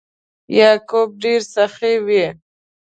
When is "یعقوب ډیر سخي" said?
0.57-1.95